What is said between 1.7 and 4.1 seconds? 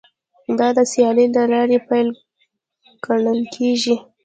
پیل ګڼل کیږي